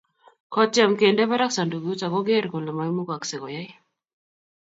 kotiem 0.53 0.91
kende 0.99 1.23
barak 1.31 1.51
sandukut 1.57 2.01
ako 2.05 2.19
ker 2.27 2.45
kole 2.51 2.71
maimugagse 2.77 3.35
koyai 3.41 3.69